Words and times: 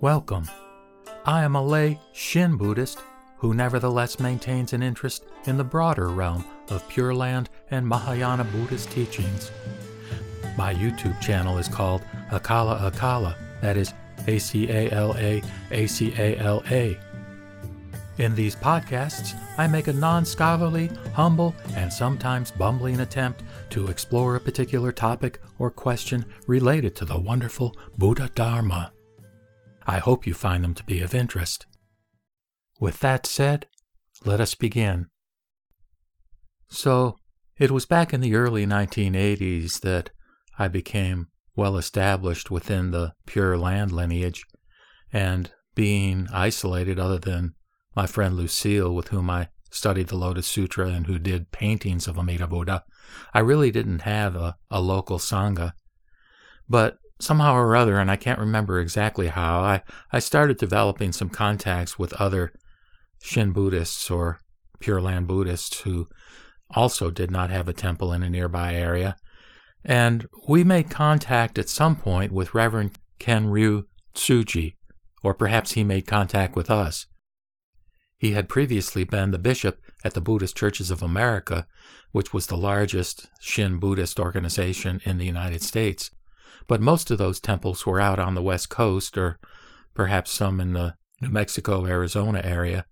Welcome. 0.00 0.50
I 1.24 1.44
am 1.44 1.54
a 1.54 1.62
lay 1.62 2.00
Shin 2.12 2.56
Buddhist 2.56 2.98
who 3.38 3.54
nevertheless 3.54 4.18
maintains 4.18 4.72
an 4.72 4.82
interest 4.82 5.24
in 5.46 5.56
the 5.56 5.64
broader 5.64 6.08
realm 6.08 6.44
of 6.68 6.86
Pure 6.88 7.14
Land 7.14 7.48
and 7.70 7.86
Mahayana 7.86 8.44
Buddhist 8.44 8.90
teachings. 8.90 9.50
My 10.58 10.74
YouTube 10.74 11.18
channel 11.20 11.58
is 11.58 11.68
called 11.68 12.02
Acala 12.30 12.90
Acala, 12.90 13.36
that 13.60 13.76
is 13.76 13.94
A 14.26 14.38
C 14.38 14.68
A 14.68 14.90
L 14.90 15.14
A 15.16 15.42
A 15.70 15.86
C 15.86 16.12
A 16.18 16.36
L 16.38 16.62
A. 16.70 16.98
In 18.18 18.34
these 18.34 18.56
podcasts, 18.56 19.38
I 19.58 19.66
make 19.68 19.86
a 19.86 19.92
non 19.92 20.24
scholarly, 20.24 20.90
humble, 21.14 21.54
and 21.76 21.92
sometimes 21.92 22.50
bumbling 22.50 23.00
attempt 23.00 23.42
to 23.70 23.86
explore 23.86 24.34
a 24.36 24.40
particular 24.40 24.90
topic 24.92 25.40
or 25.58 25.70
question 25.70 26.24
related 26.46 26.96
to 26.96 27.04
the 27.04 27.18
wonderful 27.18 27.76
Buddha 27.96 28.30
Dharma. 28.34 28.93
I 29.86 29.98
hope 29.98 30.26
you 30.26 30.34
find 30.34 30.64
them 30.64 30.74
to 30.74 30.84
be 30.84 31.00
of 31.00 31.14
interest. 31.14 31.66
With 32.80 33.00
that 33.00 33.26
said, 33.26 33.66
let 34.24 34.40
us 34.40 34.54
begin. 34.54 35.06
So, 36.68 37.18
it 37.58 37.70
was 37.70 37.86
back 37.86 38.12
in 38.12 38.20
the 38.20 38.34
early 38.34 38.66
1980s 38.66 39.80
that 39.80 40.10
I 40.58 40.68
became 40.68 41.28
well 41.54 41.76
established 41.76 42.50
within 42.50 42.90
the 42.90 43.14
Pure 43.26 43.58
Land 43.58 43.92
lineage, 43.92 44.44
and 45.12 45.52
being 45.74 46.26
isolated 46.32 46.98
other 46.98 47.18
than 47.18 47.54
my 47.94 48.06
friend 48.06 48.34
Lucille, 48.36 48.92
with 48.94 49.08
whom 49.08 49.30
I 49.30 49.48
studied 49.70 50.08
the 50.08 50.16
Lotus 50.16 50.46
Sutra 50.46 50.88
and 50.88 51.06
who 51.06 51.18
did 51.18 51.52
paintings 51.52 52.08
of 52.08 52.18
Amida 52.18 52.46
Buddha, 52.46 52.84
I 53.32 53.40
really 53.40 53.70
didn't 53.70 54.00
have 54.02 54.34
a, 54.34 54.56
a 54.70 54.80
local 54.80 55.18
Sangha. 55.18 55.72
But 56.68 56.98
somehow 57.20 57.54
or 57.54 57.76
other, 57.76 57.98
and 57.98 58.10
I 58.10 58.16
can't 58.16 58.38
remember 58.38 58.80
exactly 58.80 59.28
how, 59.28 59.60
I, 59.60 59.82
I 60.12 60.18
started 60.18 60.56
developing 60.56 61.12
some 61.12 61.30
contacts 61.30 61.98
with 61.98 62.12
other 62.14 62.52
Shin 63.22 63.52
Buddhists 63.52 64.10
or 64.10 64.40
Pure 64.80 65.02
Land 65.02 65.26
Buddhists 65.26 65.80
who 65.80 66.08
also 66.70 67.10
did 67.10 67.30
not 67.30 67.50
have 67.50 67.68
a 67.68 67.72
temple 67.72 68.12
in 68.12 68.22
a 68.22 68.30
nearby 68.30 68.74
area. 68.74 69.16
And 69.84 70.26
we 70.48 70.64
made 70.64 70.90
contact 70.90 71.58
at 71.58 71.68
some 71.68 71.96
point 71.96 72.32
with 72.32 72.54
Reverend 72.54 72.98
Kenryu 73.20 73.84
Tsuji, 74.14 74.74
or 75.22 75.34
perhaps 75.34 75.72
he 75.72 75.84
made 75.84 76.06
contact 76.06 76.56
with 76.56 76.70
us. 76.70 77.06
He 78.16 78.32
had 78.32 78.48
previously 78.48 79.04
been 79.04 79.30
the 79.30 79.38
bishop 79.38 79.78
at 80.02 80.14
the 80.14 80.20
Buddhist 80.20 80.56
Churches 80.56 80.90
of 80.90 81.02
America, 81.02 81.66
which 82.12 82.32
was 82.32 82.46
the 82.46 82.56
largest 82.56 83.28
Shin 83.40 83.78
Buddhist 83.78 84.18
organization 84.18 85.00
in 85.04 85.18
the 85.18 85.26
United 85.26 85.62
States. 85.62 86.10
But 86.66 86.80
most 86.80 87.10
of 87.10 87.18
those 87.18 87.40
temples 87.40 87.86
were 87.86 88.00
out 88.00 88.18
on 88.18 88.34
the 88.34 88.42
West 88.42 88.68
Coast, 88.68 89.18
or 89.18 89.38
perhaps 89.94 90.30
some 90.30 90.60
in 90.60 90.72
the 90.72 90.96
New 91.20 91.28
Mexico, 91.28 91.86
Arizona 91.86 92.40
area. 92.44 92.86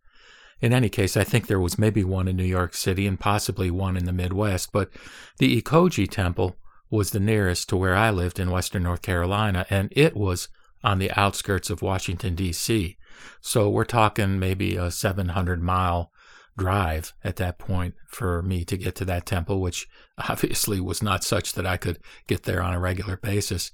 In 0.61 0.73
any 0.73 0.89
case, 0.89 1.17
I 1.17 1.25
think 1.25 1.47
there 1.47 1.61
was 1.61 1.79
maybe 1.79 2.05
one 2.05 2.29
in 2.29 2.37
New 2.37 2.45
York 2.45 2.75
City 2.75 3.07
and 3.07 3.19
possibly 3.19 3.71
one 3.71 3.97
in 3.97 4.05
the 4.05 4.13
Midwest, 4.13 4.71
but 4.73 4.91
the 5.39 5.61
Ekoji 5.61 6.09
Temple 6.09 6.57
was 6.89 7.11
the 7.11 7.21
nearest 7.21 7.69
to 7.71 7.77
where 7.77 7.97
I 7.97 8.11
lived 8.11 8.39
in 8.39 8.51
western 8.51 8.85
North 8.85 9.03
Carolina, 9.03 9.67
and 9.71 9.89
it 9.91 10.15
was 10.15 10.49
on 10.85 10.99
the 10.99 11.11
outskirts 11.13 11.71
of 11.71 11.83
Washington, 11.83 12.35
D.C. 12.35 12.97
So 13.41 13.69
we're 13.69 13.85
talking 13.85 14.39
maybe 14.39 14.77
a 14.77 14.91
700 14.91 15.63
mile 15.63 16.13
drive 16.56 17.12
at 17.25 17.36
that 17.36 17.58
point 17.58 17.95
for 18.08 18.42
me 18.42 18.64
to 18.64 18.77
get 18.77 18.95
to 18.97 19.05
that 19.06 19.27
temple, 19.27 19.61
which 19.61 19.86
obviously 20.28 20.81
was 20.81 21.03
not 21.03 21.25
such 21.25 21.53
that 21.55 21.67
I 21.67 21.77
could 21.77 21.98
get 22.27 22.45
there 22.45 22.62
on 22.62 22.75
a 22.75 22.81
regular 22.81 23.17
basis. 23.17 23.72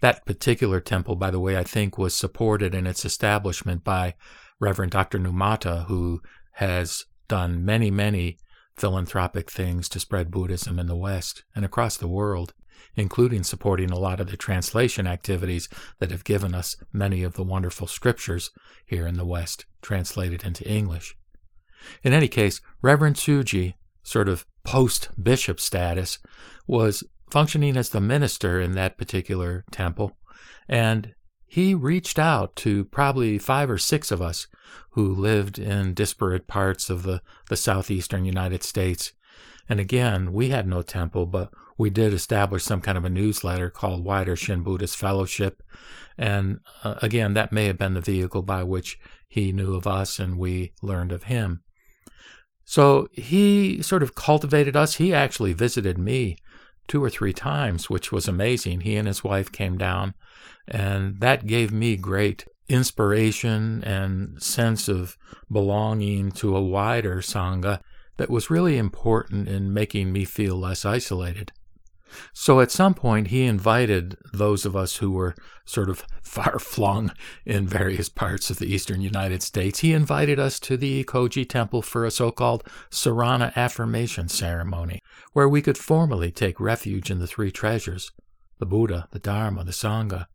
That 0.00 0.26
particular 0.26 0.80
temple, 0.80 1.14
by 1.14 1.30
the 1.30 1.40
way, 1.40 1.56
I 1.56 1.64
think 1.64 1.96
was 1.96 2.14
supported 2.14 2.74
in 2.74 2.86
its 2.86 3.04
establishment 3.04 3.84
by 3.84 4.14
Reverend 4.60 4.92
Dr. 4.92 5.18
Numata, 5.18 5.86
who 5.86 6.20
has 6.54 7.04
done 7.28 7.64
many, 7.64 7.90
many 7.90 8.38
philanthropic 8.76 9.50
things 9.50 9.88
to 9.90 10.00
spread 10.00 10.30
Buddhism 10.30 10.78
in 10.78 10.86
the 10.86 10.96
West 10.96 11.44
and 11.54 11.64
across 11.64 11.96
the 11.96 12.08
world 12.08 12.52
including 12.96 13.42
supporting 13.42 13.90
a 13.90 13.98
lot 13.98 14.20
of 14.20 14.30
the 14.30 14.36
translation 14.36 15.06
activities 15.06 15.68
that 15.98 16.10
have 16.10 16.24
given 16.24 16.54
us 16.54 16.76
many 16.92 17.22
of 17.22 17.34
the 17.34 17.42
wonderful 17.42 17.86
scriptures 17.86 18.50
here 18.84 19.06
in 19.06 19.16
the 19.16 19.24
West 19.24 19.64
translated 19.80 20.44
into 20.44 20.68
English. 20.68 21.16
In 22.02 22.12
any 22.12 22.28
case, 22.28 22.60
Reverend 22.80 23.16
Tsuji, 23.16 23.74
sort 24.02 24.28
of 24.28 24.46
post 24.64 25.08
bishop 25.22 25.60
status, 25.60 26.18
was 26.66 27.04
functioning 27.30 27.76
as 27.76 27.90
the 27.90 28.00
minister 28.00 28.60
in 28.60 28.72
that 28.72 28.98
particular 28.98 29.64
temple, 29.70 30.16
and 30.68 31.14
he 31.46 31.74
reached 31.74 32.18
out 32.18 32.56
to 32.56 32.84
probably 32.86 33.36
five 33.36 33.68
or 33.68 33.76
six 33.76 34.10
of 34.10 34.22
us 34.22 34.46
who 34.92 35.14
lived 35.14 35.58
in 35.58 35.92
disparate 35.92 36.46
parts 36.46 36.88
of 36.88 37.02
the, 37.02 37.20
the 37.50 37.56
southeastern 37.56 38.24
United 38.24 38.62
States. 38.62 39.12
And 39.68 39.78
again, 39.78 40.32
we 40.32 40.48
had 40.48 40.66
no 40.66 40.80
temple, 40.80 41.26
but 41.26 41.52
we 41.76 41.90
did 41.90 42.14
establish 42.14 42.64
some 42.64 42.80
kind 42.80 42.96
of 42.96 43.04
a 43.04 43.10
newsletter 43.10 43.68
called 43.68 44.04
Wider 44.04 44.34
Shin 44.34 44.62
Buddhist 44.62 44.96
Fellowship. 44.96 45.62
And 46.16 46.60
uh, 46.84 46.94
again, 47.02 47.34
that 47.34 47.52
may 47.52 47.66
have 47.66 47.76
been 47.76 47.94
the 47.94 48.00
vehicle 48.00 48.42
by 48.42 48.62
which 48.62 48.98
he 49.28 49.52
knew 49.52 49.74
of 49.74 49.86
us 49.86 50.18
and 50.18 50.38
we 50.38 50.72
learned 50.82 51.12
of 51.12 51.24
him. 51.24 51.62
So 52.64 53.08
he 53.12 53.82
sort 53.82 54.02
of 54.02 54.14
cultivated 54.14 54.76
us. 54.76 54.96
He 54.96 55.12
actually 55.12 55.52
visited 55.52 55.98
me 55.98 56.36
two 56.88 57.02
or 57.02 57.10
three 57.10 57.32
times, 57.32 57.88
which 57.90 58.12
was 58.12 58.28
amazing. 58.28 58.80
He 58.80 58.96
and 58.96 59.06
his 59.06 59.24
wife 59.24 59.50
came 59.52 59.78
down, 59.78 60.14
and 60.66 61.20
that 61.20 61.46
gave 61.46 61.72
me 61.72 61.96
great 61.96 62.46
inspiration 62.68 63.82
and 63.84 64.42
sense 64.42 64.88
of 64.88 65.16
belonging 65.50 66.32
to 66.32 66.56
a 66.56 66.62
wider 66.62 67.16
Sangha 67.16 67.80
that 68.16 68.30
was 68.30 68.50
really 68.50 68.78
important 68.78 69.48
in 69.48 69.74
making 69.74 70.12
me 70.12 70.24
feel 70.24 70.56
less 70.56 70.84
isolated. 70.84 71.52
So 72.32 72.60
at 72.60 72.70
some 72.70 72.94
point, 72.94 73.28
he 73.28 73.44
invited 73.44 74.16
those 74.32 74.64
of 74.64 74.76
us 74.76 74.96
who 74.96 75.10
were 75.10 75.34
sort 75.64 75.88
of 75.88 76.04
far 76.22 76.58
flung 76.58 77.12
in 77.44 77.66
various 77.66 78.08
parts 78.08 78.50
of 78.50 78.58
the 78.58 78.72
eastern 78.72 79.00
United 79.00 79.42
States, 79.42 79.80
he 79.80 79.92
invited 79.92 80.38
us 80.38 80.58
to 80.60 80.76
the 80.76 81.04
Ekoji 81.04 81.48
Temple 81.48 81.82
for 81.82 82.04
a 82.04 82.10
so 82.10 82.30
called 82.30 82.64
Sarana 82.90 83.54
affirmation 83.54 84.28
ceremony, 84.28 85.00
where 85.32 85.48
we 85.48 85.62
could 85.62 85.78
formally 85.78 86.30
take 86.30 86.58
refuge 86.60 87.10
in 87.10 87.18
the 87.18 87.26
three 87.26 87.50
treasures 87.50 88.10
the 88.58 88.66
Buddha, 88.66 89.08
the 89.10 89.18
Dharma, 89.18 89.64
the 89.64 89.72
Sangha, 89.72 90.26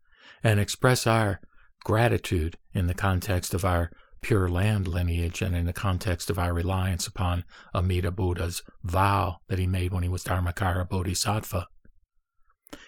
and 0.44 0.60
express 0.60 1.06
our 1.06 1.40
gratitude 1.84 2.58
in 2.74 2.86
the 2.86 2.94
context 2.94 3.54
of 3.54 3.64
our 3.64 3.90
Pure 4.20 4.48
Land 4.48 4.88
lineage 4.88 5.42
and 5.42 5.54
in 5.54 5.66
the 5.66 5.72
context 5.72 6.30
of 6.30 6.38
our 6.38 6.52
reliance 6.52 7.06
upon 7.06 7.44
Amida 7.74 8.10
Buddha's 8.10 8.62
vow 8.82 9.38
that 9.48 9.58
he 9.58 9.66
made 9.66 9.92
when 9.92 10.02
he 10.02 10.08
was 10.08 10.24
Dharmakara 10.24 10.88
Bodhisattva. 10.88 11.66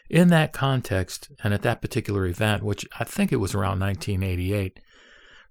In 0.08 0.28
that 0.28 0.52
context, 0.52 1.30
and 1.42 1.54
at 1.54 1.62
that 1.62 1.80
particular 1.80 2.26
event, 2.26 2.62
which 2.62 2.86
I 2.98 3.04
think 3.04 3.32
it 3.32 3.36
was 3.36 3.54
around 3.54 3.80
1988, 3.80 4.80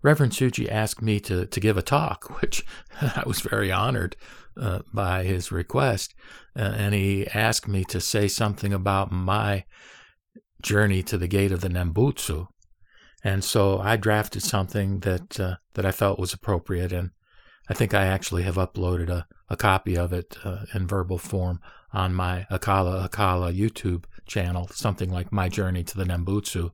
Reverend 0.02 0.34
Tsuji 0.34 0.70
asked 0.70 1.02
me 1.02 1.20
to, 1.22 1.46
to 1.46 1.60
give 1.60 1.78
a 1.78 1.82
talk, 1.82 2.42
which 2.42 2.64
I 3.02 3.24
was 3.26 3.42
very 3.42 3.72
honored 3.72 4.16
uh, 4.60 4.80
by 4.94 5.24
his 5.24 5.52
request. 5.52 6.14
Uh, 6.58 6.74
and 6.76 6.94
he 6.94 7.28
asked 7.28 7.68
me 7.68 7.84
to 7.86 8.02
say 8.02 8.28
something 8.28 8.74
about 8.74 9.12
my 9.12 9.64
journey 10.62 11.04
to 11.04 11.18
the 11.18 11.28
gate 11.28 11.52
of 11.52 11.62
the 11.62 11.70
Nembutsu, 11.70 12.48
and 13.24 13.44
so 13.44 13.80
I 13.80 13.98
drafted 13.98 14.44
something 14.44 15.00
that 15.02 15.40
uh, 15.40 15.56
that 15.74 15.86
I 15.86 15.92
felt 15.92 16.20
was 16.20 16.34
appropriate, 16.34 16.92
and 16.92 17.12
I 17.70 17.74
think 17.74 17.94
I 17.94 18.06
actually 18.06 18.44
have 18.44 18.56
uploaded 18.56 19.10
a, 19.10 19.28
a 19.50 19.58
copy 19.58 19.98
of 19.98 20.14
it 20.14 20.38
uh, 20.44 20.66
in 20.74 20.88
verbal 20.88 21.18
form 21.18 21.60
on 21.92 22.14
my 22.14 22.46
Acala 22.52 23.08
Acala 23.10 23.56
YouTube 23.56 24.06
channel, 24.26 24.70
something 24.72 25.10
like 25.10 25.32
My 25.32 25.50
Journey 25.50 25.84
to 25.84 25.98
the 25.98 26.06
Nembutsu. 26.06 26.72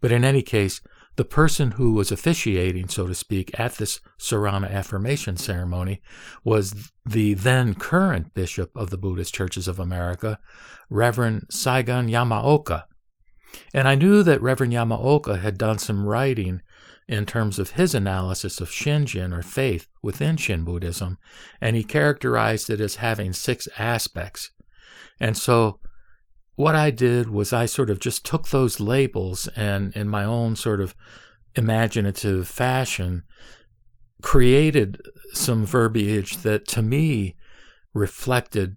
But 0.00 0.12
in 0.12 0.24
any 0.24 0.42
case, 0.42 0.80
the 1.16 1.24
person 1.24 1.72
who 1.72 1.94
was 1.94 2.12
officiating, 2.12 2.88
so 2.88 3.08
to 3.08 3.14
speak, 3.14 3.50
at 3.58 3.74
this 3.74 3.98
Sarana 4.20 4.70
affirmation 4.70 5.36
ceremony 5.36 6.00
was 6.44 6.92
the 7.04 7.34
then 7.34 7.74
current 7.74 8.34
bishop 8.34 8.70
of 8.76 8.90
the 8.90 8.98
Buddhist 8.98 9.34
Churches 9.34 9.66
of 9.66 9.80
America, 9.80 10.38
Reverend 10.88 11.48
Seigen 11.48 12.08
Yamaoka, 12.08 12.84
and 13.72 13.88
I 13.88 13.94
knew 13.94 14.22
that 14.22 14.42
Reverend 14.42 14.72
Yamaoka 14.72 15.40
had 15.40 15.58
done 15.58 15.78
some 15.78 16.06
writing 16.06 16.62
in 17.06 17.24
terms 17.24 17.58
of 17.58 17.70
his 17.70 17.94
analysis 17.94 18.60
of 18.60 18.68
Shinjin 18.68 19.36
or 19.36 19.42
faith 19.42 19.88
within 20.02 20.36
Shin 20.36 20.64
Buddhism, 20.64 21.18
and 21.60 21.74
he 21.74 21.82
characterized 21.82 22.68
it 22.68 22.80
as 22.80 22.96
having 22.96 23.32
six 23.32 23.66
aspects. 23.78 24.50
And 25.18 25.36
so 25.36 25.80
what 26.54 26.74
I 26.74 26.90
did 26.90 27.30
was 27.30 27.52
I 27.52 27.66
sort 27.66 27.88
of 27.88 28.00
just 28.00 28.26
took 28.26 28.48
those 28.48 28.80
labels 28.80 29.48
and 29.56 29.94
in 29.96 30.08
my 30.08 30.24
own 30.24 30.56
sort 30.56 30.80
of 30.80 30.94
imaginative 31.54 32.46
fashion 32.48 33.22
created 34.22 35.00
some 35.32 35.64
verbiage 35.64 36.38
that 36.38 36.66
to 36.68 36.82
me 36.82 37.36
reflected 37.94 38.76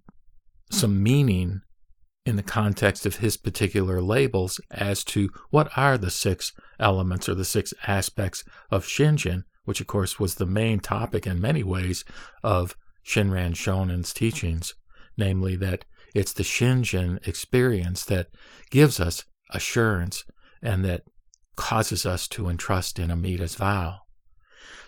some 0.70 1.02
meaning 1.02 1.60
in 2.24 2.36
the 2.36 2.42
context 2.42 3.04
of 3.04 3.16
his 3.16 3.36
particular 3.36 4.00
labels 4.00 4.60
as 4.70 5.02
to 5.04 5.28
what 5.50 5.70
are 5.76 5.98
the 5.98 6.10
six 6.10 6.52
elements 6.78 7.28
or 7.28 7.34
the 7.34 7.44
six 7.44 7.74
aspects 7.86 8.44
of 8.70 8.84
Shinjin, 8.84 9.42
which 9.64 9.80
of 9.80 9.86
course 9.86 10.20
was 10.20 10.36
the 10.36 10.46
main 10.46 10.80
topic 10.80 11.26
in 11.26 11.40
many 11.40 11.62
ways 11.62 12.04
of 12.42 12.76
Shinran 13.04 13.56
Shonin's 13.56 14.12
teachings, 14.12 14.74
namely 15.16 15.56
that 15.56 15.84
it's 16.14 16.32
the 16.32 16.44
Shinjin 16.44 17.26
experience 17.26 18.04
that 18.04 18.28
gives 18.70 19.00
us 19.00 19.24
assurance 19.50 20.24
and 20.62 20.84
that 20.84 21.02
causes 21.56 22.06
us 22.06 22.28
to 22.28 22.48
entrust 22.48 22.98
in 22.98 23.10
Amida's 23.10 23.56
vow. 23.56 24.00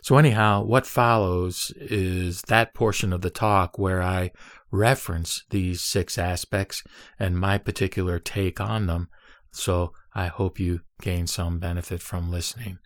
So, 0.03 0.19
anyhow, 0.19 0.63
what 0.63 0.87
follows 0.87 1.73
is 1.77 2.43
that 2.43 2.75
portion 2.75 3.13
of 3.13 3.23
the 3.23 3.31
talk 3.31 3.79
where 3.79 4.03
I 4.03 4.33
reference 4.75 5.45
these 5.51 5.81
six 5.81 6.19
aspects 6.19 6.83
and 7.19 7.39
my 7.39 7.59
particular 7.59 8.19
take 8.19 8.61
on 8.61 8.87
them. 8.87 9.09
So, 9.53 9.93
I 10.15 10.27
hope 10.27 10.59
you 10.59 10.81
gain 11.01 11.27
some 11.27 11.59
benefit 11.59 12.03
from 12.03 12.31
listening. 12.31 12.79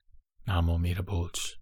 Namo 0.46 0.78
Butsu. 0.78 1.54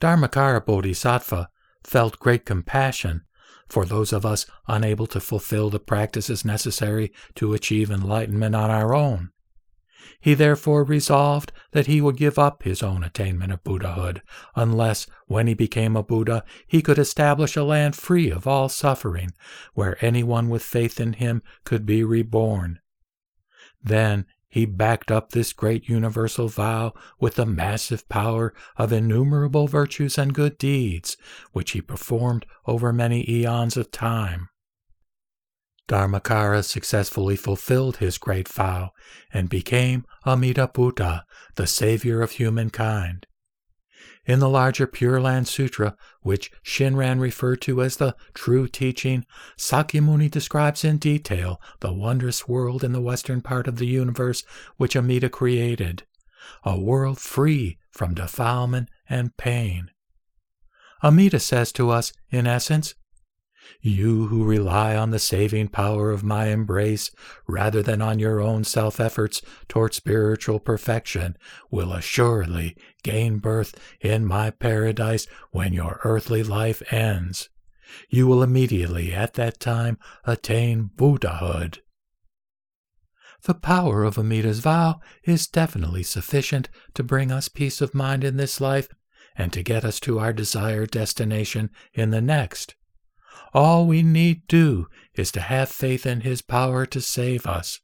Dharmakara 0.00 0.64
Bodhisattva 0.64 1.50
felt 1.84 2.18
great 2.18 2.46
compassion 2.46 3.22
for 3.68 3.84
those 3.84 4.12
of 4.12 4.26
us 4.26 4.46
unable 4.66 5.06
to 5.06 5.20
fulfill 5.20 5.70
the 5.70 5.78
practices 5.78 6.44
necessary 6.44 7.12
to 7.36 7.54
achieve 7.54 7.90
enlightenment 7.90 8.54
on 8.54 8.70
our 8.70 8.94
own. 8.94 9.30
He 10.18 10.34
therefore 10.34 10.82
resolved 10.82 11.52
that 11.72 11.86
he 11.86 12.00
would 12.00 12.16
give 12.16 12.38
up 12.38 12.62
his 12.62 12.82
own 12.82 13.04
attainment 13.04 13.52
of 13.52 13.62
Buddhahood, 13.62 14.22
unless, 14.56 15.06
when 15.26 15.46
he 15.46 15.54
became 15.54 15.94
a 15.96 16.02
Buddha, 16.02 16.44
he 16.66 16.82
could 16.82 16.98
establish 16.98 17.56
a 17.56 17.62
land 17.62 17.94
free 17.94 18.30
of 18.30 18.46
all 18.46 18.68
suffering, 18.68 19.32
where 19.74 20.02
anyone 20.04 20.48
with 20.48 20.62
faith 20.62 21.00
in 21.00 21.14
him 21.14 21.42
could 21.64 21.86
be 21.86 22.02
reborn. 22.02 22.80
Then 23.82 24.26
he 24.48 24.66
backed 24.66 25.12
up 25.12 25.30
this 25.30 25.52
great 25.52 25.88
universal 25.88 26.48
vow 26.48 26.92
with 27.20 27.36
the 27.36 27.46
massive 27.46 28.08
power 28.08 28.52
of 28.76 28.92
innumerable 28.92 29.68
virtues 29.68 30.18
and 30.18 30.34
good 30.34 30.58
deeds, 30.58 31.16
which 31.52 31.70
he 31.70 31.80
performed 31.80 32.44
over 32.66 32.92
many 32.92 33.28
eons 33.30 33.76
of 33.76 33.92
time. 33.92 34.48
Dharmakara 35.90 36.64
successfully 36.64 37.34
fulfilled 37.34 37.96
his 37.96 38.16
great 38.16 38.46
vow 38.46 38.92
and 39.32 39.48
became 39.48 40.06
Amida 40.24 40.68
Buddha, 40.68 41.26
the 41.56 41.66
savior 41.66 42.22
of 42.22 42.30
humankind. 42.30 43.26
In 44.24 44.38
the 44.38 44.48
larger 44.48 44.86
Pure 44.86 45.20
Land 45.20 45.48
Sutra, 45.48 45.96
which 46.20 46.52
Shinran 46.62 47.18
referred 47.18 47.60
to 47.62 47.82
as 47.82 47.96
the 47.96 48.14
true 48.34 48.68
teaching, 48.68 49.26
Sakyamuni 49.58 50.30
describes 50.30 50.84
in 50.84 50.98
detail 50.98 51.60
the 51.80 51.92
wondrous 51.92 52.46
world 52.46 52.84
in 52.84 52.92
the 52.92 53.00
western 53.00 53.40
part 53.40 53.66
of 53.66 53.78
the 53.78 53.88
universe 53.88 54.44
which 54.76 54.94
Amida 54.94 55.28
created, 55.28 56.04
a 56.62 56.78
world 56.78 57.18
free 57.18 57.78
from 57.90 58.14
defilement 58.14 58.88
and 59.08 59.36
pain. 59.36 59.90
Amida 61.02 61.40
says 61.40 61.72
to 61.72 61.90
us, 61.90 62.12
in 62.30 62.46
essence, 62.46 62.94
you 63.80 64.26
who 64.26 64.44
rely 64.44 64.96
on 64.96 65.10
the 65.10 65.18
saving 65.18 65.68
power 65.68 66.10
of 66.10 66.22
my 66.22 66.46
embrace 66.46 67.10
rather 67.46 67.82
than 67.82 68.02
on 68.02 68.18
your 68.18 68.40
own 68.40 68.64
self 68.64 69.00
efforts 69.00 69.42
toward 69.68 69.94
spiritual 69.94 70.58
perfection 70.58 71.36
will 71.70 71.92
assuredly 71.92 72.76
gain 73.02 73.38
birth 73.38 73.74
in 74.00 74.26
my 74.26 74.50
paradise 74.50 75.26
when 75.50 75.72
your 75.72 76.00
earthly 76.04 76.42
life 76.42 76.82
ends. 76.92 77.48
You 78.08 78.26
will 78.26 78.42
immediately 78.42 79.12
at 79.12 79.34
that 79.34 79.60
time 79.60 79.98
attain 80.24 80.90
Buddhahood. 80.96 81.82
The 83.42 83.54
power 83.54 84.04
of 84.04 84.18
Amida's 84.18 84.60
vow 84.60 85.00
is 85.24 85.46
definitely 85.46 86.02
sufficient 86.02 86.68
to 86.94 87.02
bring 87.02 87.32
us 87.32 87.48
peace 87.48 87.80
of 87.80 87.94
mind 87.94 88.22
in 88.22 88.36
this 88.36 88.60
life 88.60 88.88
and 89.36 89.52
to 89.52 89.62
get 89.62 89.84
us 89.84 89.98
to 90.00 90.18
our 90.18 90.32
desired 90.32 90.90
destination 90.90 91.70
in 91.94 92.10
the 92.10 92.20
next. 92.20 92.74
All 93.52 93.86
we 93.86 94.02
need 94.02 94.46
do 94.46 94.86
is 95.14 95.32
to 95.32 95.40
have 95.40 95.68
faith 95.68 96.06
in 96.06 96.20
His 96.20 96.42
power 96.42 96.86
to 96.86 97.00
save 97.00 97.46
us. 97.46 97.80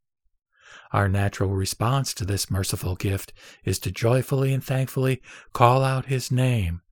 Our 0.92 1.08
natural 1.08 1.50
response 1.50 2.14
to 2.14 2.24
this 2.24 2.50
merciful 2.50 2.94
gift 2.94 3.32
is 3.64 3.78
to 3.80 3.90
joyfully 3.90 4.52
and 4.54 4.62
thankfully 4.62 5.20
call 5.52 5.82
out 5.82 6.06
His 6.06 6.30
name, 6.30 6.82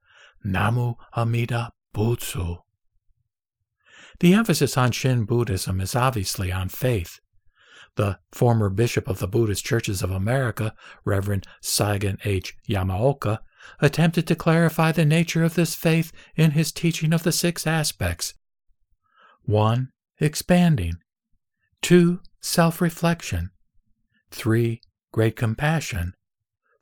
Namu 0.42 0.94
Amida 1.16 1.72
Butsu. 1.94 2.58
The 4.20 4.34
emphasis 4.34 4.76
on 4.76 4.90
Shin 4.90 5.24
Buddhism 5.24 5.80
is 5.80 5.94
obviously 5.94 6.52
on 6.52 6.68
faith. 6.68 7.20
The 7.96 8.18
former 8.32 8.68
bishop 8.70 9.08
of 9.08 9.20
the 9.20 9.28
Buddhist 9.28 9.64
Churches 9.64 10.02
of 10.02 10.10
America, 10.10 10.74
Reverend 11.04 11.46
Seigen 11.62 12.18
H. 12.24 12.56
Yamaoka, 12.68 13.38
attempted 13.80 14.26
to 14.26 14.34
clarify 14.34 14.92
the 14.92 15.04
nature 15.04 15.44
of 15.44 15.54
this 15.54 15.74
faith 15.74 16.12
in 16.34 16.52
his 16.52 16.72
teaching 16.72 17.12
of 17.12 17.22
the 17.22 17.32
six 17.32 17.66
aspects 17.66 18.34
1. 19.46 19.90
Expanding. 20.20 20.94
2. 21.82 22.20
Self 22.40 22.80
reflection. 22.80 23.50
3. 24.30 24.80
Great 25.12 25.36
compassion. 25.36 26.14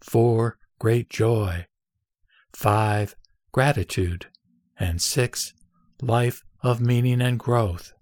4. 0.01 0.59
Great 0.79 1.11
joy. 1.11 1.67
5. 2.55 3.17
Gratitude. 3.51 4.27
And 4.79 5.03
6. 5.03 5.55
Life 6.01 6.45
of 6.63 6.81
meaning 6.81 7.21
and 7.21 7.37
growth. 7.37 7.93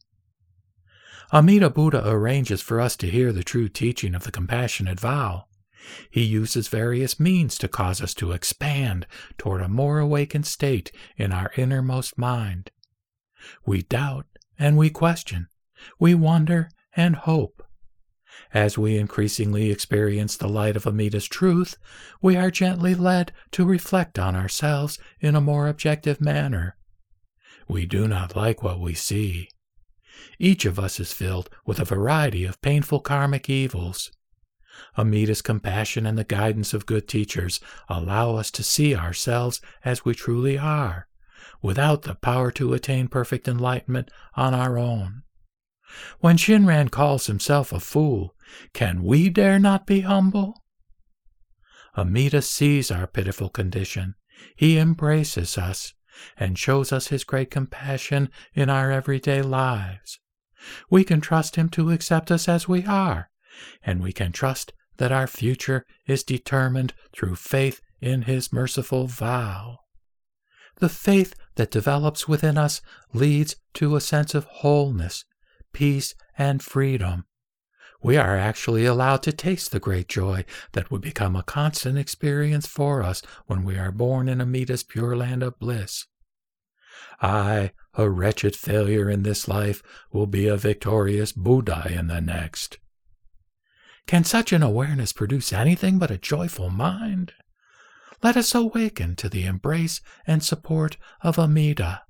Amida 1.33 1.71
Buddha 1.71 2.07
arranges 2.07 2.61
for 2.61 2.81
us 2.81 2.97
to 2.97 3.09
hear 3.09 3.33
the 3.33 3.45
true 3.45 3.69
teaching 3.69 4.15
of 4.15 4.25
the 4.25 4.33
compassionate 4.33 5.01
vow. 5.01 5.47
He 6.11 6.23
uses 6.23 6.69
various 6.69 7.19
means 7.19 7.57
to 7.59 7.69
cause 7.69 8.03
us 8.03 8.13
to 8.15 8.33
expand 8.33 9.07
toward 9.39 9.63
a 9.63 9.69
more 9.69 10.01
awakened 10.01 10.47
state 10.47 10.93
in 11.17 11.33
our 11.33 11.51
innermost 11.57 12.19
mind. 12.19 12.71
We 13.65 13.83
doubt 13.83 14.27
and 14.61 14.77
we 14.77 14.91
question, 14.91 15.49
we 15.99 16.15
wonder 16.15 16.69
and 16.95 17.17
hope. 17.17 17.65
As 18.53 18.77
we 18.77 18.99
increasingly 18.99 19.71
experience 19.71 20.37
the 20.37 20.49
light 20.49 20.77
of 20.77 20.87
Amida's 20.87 21.27
truth, 21.27 21.77
we 22.21 22.37
are 22.37 22.51
gently 22.51 22.95
led 22.95 23.33
to 23.53 23.65
reflect 23.65 24.19
on 24.19 24.37
ourselves 24.37 24.99
in 25.19 25.35
a 25.35 25.41
more 25.41 25.67
objective 25.67 26.21
manner. 26.21 26.77
We 27.69 27.87
do 27.87 28.07
not 28.07 28.37
like 28.37 28.63
what 28.63 28.81
we 28.81 28.93
see. 28.93 29.49
Each 30.39 30.67
of 30.67 30.79
us 30.79 31.01
is 31.01 31.13
filled 31.13 31.49
with 31.65 31.81
a 31.81 31.85
variety 31.85 32.45
of 32.45 32.61
painful 32.61 33.01
karmic 33.01 33.49
evils. 33.49 34.13
Amida's 34.99 35.43
compassion 35.43 36.05
and 36.05 36.19
the 36.19 36.25
guidance 36.25 36.75
of 36.75 36.87
good 36.87 37.09
teachers 37.09 37.61
allow 37.89 38.37
us 38.37 38.51
to 38.51 38.63
see 38.63 38.95
ourselves 38.95 39.61
as 39.85 40.05
we 40.05 40.15
truly 40.15 40.59
are 40.59 41.07
without 41.63 42.03
the 42.03 42.15
power 42.15 42.51
to 42.53 42.73
attain 42.73 43.09
perfect 43.09 43.47
enlightenment 43.49 44.11
on 44.35 44.55
our 44.55 44.79
own. 44.79 45.23
When 46.21 46.37
Shinran 46.37 46.91
calls 46.91 47.27
himself 47.27 47.73
a 47.73 47.81
fool, 47.81 48.35
can 48.73 49.03
we 49.03 49.29
dare 49.29 49.59
not 49.59 49.87
be 49.87 50.01
humble? 50.01 50.63
Amida 51.97 52.43
sees 52.43 52.91
our 52.91 53.07
pitiful 53.07 53.49
condition. 53.49 54.15
He 54.57 54.79
embraces 54.79 55.59
us 55.59 55.95
and 56.37 56.59
shows 56.59 56.93
us 56.93 57.09
his 57.09 57.25
great 57.25 57.51
compassion 57.51 58.31
in 58.55 58.71
our 58.71 58.91
everyday 58.91 59.43
lives. 59.43 60.21
We 60.91 61.05
can 61.05 61.21
trust 61.21 61.57
him 61.57 61.69
to 61.71 61.91
accept 61.91 62.31
us 62.31 62.49
as 62.49 62.69
we 62.69 62.85
are, 62.85 63.31
and 63.83 64.03
we 64.03 64.13
can 64.13 64.33
trust 64.33 64.73
that 64.99 65.13
our 65.13 65.27
future 65.27 65.87
is 66.07 66.23
determined 66.23 66.93
through 67.13 67.37
faith 67.37 67.81
in 68.01 68.23
his 68.23 68.53
merciful 68.53 69.07
vow. 69.07 69.79
The 70.77 70.89
faith 70.89 71.35
that 71.57 71.71
develops 71.71 72.29
within 72.29 72.57
us 72.57 72.81
leads 73.13 73.57
to 73.75 73.97
a 73.97 74.01
sense 74.01 74.35
of 74.35 74.45
wholeness, 74.45 75.25
peace, 75.73 76.15
and 76.39 76.63
freedom. 76.63 77.25
We 78.03 78.17
are 78.17 78.37
actually 78.37 78.87
allowed 78.87 79.23
to 79.25 79.33
taste 79.33 79.73
the 79.73 79.81
great 79.81 80.09
joy 80.09 80.47
that 80.73 80.91
would 80.91 81.03
become 81.03 81.37
a 81.37 81.43
constant 81.43 81.99
experience 81.99 82.67
for 82.67 83.03
us 83.03 83.21
when 83.47 83.63
we 83.63 83.77
are 83.77 83.93
born 83.93 84.29
in 84.29 84.41
Amida's 84.41 84.83
pure 84.83 85.15
land 85.15 85.43
of 85.43 85.59
bliss. 85.59 86.07
I, 87.21 87.73
a 87.95 88.09
wretched 88.09 88.57
failure 88.57 89.11
in 89.11 89.23
this 89.23 89.49
life, 89.49 89.83
will 90.11 90.27
be 90.27 90.47
a 90.47 90.57
victorious 90.57 91.33
Buddha 91.33 91.87
in 91.91 92.07
the 92.07 92.21
next. 92.21 92.79
Can 94.07 94.25
such 94.25 94.53
an 94.53 94.63
awareness 94.63 95.13
produce 95.13 95.53
anything 95.53 95.99
but 95.99 96.11
a 96.11 96.19
joyful 96.19 96.71
mind? 96.71 97.33
Let 98.23 98.37
us 98.37 98.55
awaken 98.55 99.17
to 99.17 99.29
the 99.29 99.45
embrace 99.45 100.01
and 100.27 100.43
support 100.43 100.97
of 101.23 101.39
Amida. 101.39 102.03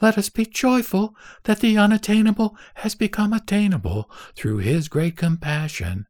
Let 0.00 0.16
us 0.16 0.30
be 0.30 0.46
joyful 0.46 1.14
that 1.44 1.60
the 1.60 1.76
unattainable 1.76 2.56
has 2.76 2.94
become 2.94 3.32
attainable 3.32 4.10
through 4.34 4.58
His 4.58 4.88
great 4.88 5.16
compassion. 5.16 6.06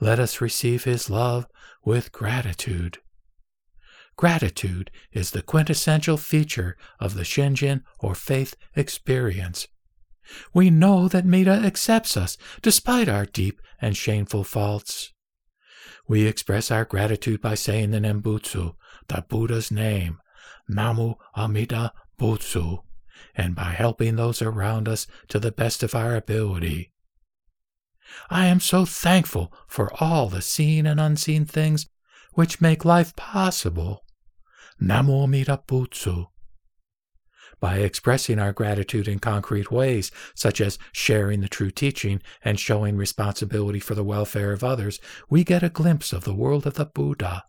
Let 0.00 0.18
us 0.18 0.40
receive 0.40 0.84
His 0.84 1.10
love 1.10 1.46
with 1.84 2.10
gratitude. 2.10 2.98
Gratitude 4.16 4.90
is 5.12 5.30
the 5.30 5.42
quintessential 5.42 6.16
feature 6.16 6.76
of 6.98 7.14
the 7.14 7.22
Shinjin 7.22 7.82
or 7.98 8.14
faith 8.14 8.56
experience. 8.74 9.68
We 10.54 10.70
know 10.70 11.06
that 11.08 11.26
Mida 11.26 11.52
accepts 11.52 12.16
us 12.16 12.38
despite 12.62 13.08
our 13.08 13.26
deep 13.26 13.60
and 13.80 13.96
shameful 13.96 14.42
faults. 14.42 15.12
We 16.08 16.26
express 16.26 16.70
our 16.70 16.84
gratitude 16.84 17.40
by 17.40 17.54
saying 17.54 17.90
the 17.90 17.98
Nembutsu, 18.00 18.76
the 19.08 19.24
Buddha's 19.28 19.70
name, 19.70 20.20
Namu 20.68 21.14
Amida 21.36 21.92
Butsu, 22.18 22.82
and 23.34 23.54
by 23.54 23.72
helping 23.72 24.16
those 24.16 24.40
around 24.40 24.88
us 24.88 25.06
to 25.28 25.38
the 25.38 25.52
best 25.52 25.82
of 25.82 25.94
our 25.94 26.14
ability. 26.14 26.92
I 28.30 28.46
am 28.46 28.60
so 28.60 28.84
thankful 28.84 29.52
for 29.66 29.90
all 30.00 30.28
the 30.28 30.42
seen 30.42 30.86
and 30.86 31.00
unseen 31.00 31.44
things 31.44 31.86
which 32.34 32.60
make 32.60 32.84
life 32.84 33.16
possible. 33.16 34.04
Namu 34.78 35.22
Amida 35.22 35.62
Butsu. 35.66 36.26
By 37.58 37.78
expressing 37.78 38.38
our 38.38 38.52
gratitude 38.52 39.08
in 39.08 39.18
concrete 39.18 39.70
ways, 39.70 40.10
such 40.34 40.60
as 40.60 40.78
sharing 40.92 41.40
the 41.40 41.48
true 41.48 41.70
teaching 41.70 42.20
and 42.44 42.60
showing 42.60 42.96
responsibility 42.96 43.80
for 43.80 43.94
the 43.94 44.04
welfare 44.04 44.52
of 44.52 44.62
others, 44.62 45.00
we 45.30 45.42
get 45.42 45.62
a 45.62 45.70
glimpse 45.70 46.12
of 46.12 46.24
the 46.24 46.34
world 46.34 46.66
of 46.66 46.74
the 46.74 46.84
Buddha. 46.84 47.44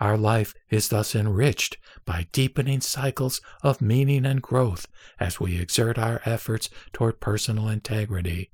Our 0.00 0.16
life 0.16 0.54
is 0.70 0.88
thus 0.88 1.14
enriched 1.14 1.76
by 2.04 2.26
deepening 2.32 2.80
cycles 2.80 3.40
of 3.62 3.80
meaning 3.80 4.24
and 4.24 4.42
growth 4.42 4.86
as 5.20 5.38
we 5.38 5.60
exert 5.60 5.98
our 5.98 6.20
efforts 6.24 6.70
toward 6.92 7.20
personal 7.20 7.68
integrity. 7.68 8.50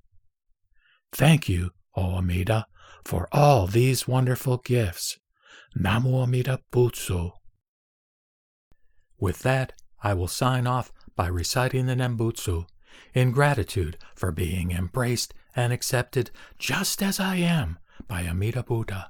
Thank 1.13 1.49
you, 1.49 1.71
O 1.97 2.17
Amida, 2.17 2.67
for 3.05 3.29
all 3.33 3.67
these 3.67 4.09
wonderful 4.09 4.59
gifts. 4.59 5.19
Namu 5.75 6.19
Amida 6.19 6.61
Butsu. 6.73 7.33
With 9.19 9.39
that, 9.41 9.73
I 10.03 10.15
will 10.15 10.29
sign 10.29 10.67
off 10.67 10.93
by 11.17 11.27
reciting 11.27 11.87
the 11.87 11.95
Nembutsu 11.95 12.67
in 13.15 13.33
gratitude 13.33 13.99
for 14.15 14.31
being 14.33 14.71
embraced 14.71 15.35
and 15.55 15.73
accepted 15.73 16.31
just 16.59 17.03
as 17.03 17.19
I 17.19 17.37
am 17.37 17.79
by 18.07 18.23
Amida 18.23 18.63
Buddha. 18.63 19.09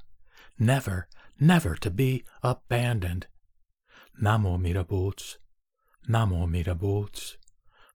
Never 0.58 1.08
never 1.40 1.74
to 1.76 1.90
be 1.90 2.24
abandoned. 2.42 3.26
Namo 4.20 4.54
Amida 4.54 4.84
Butsu, 4.84 5.36
Namo 6.08 6.42
Amida 6.42 6.74
Butsu, 6.74 7.36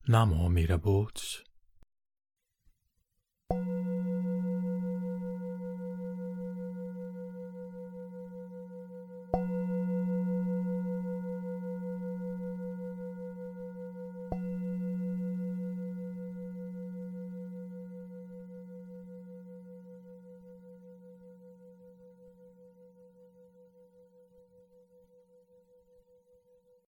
Namo 0.07 0.45
Amida 0.45 0.77
Butsu. 0.77 1.41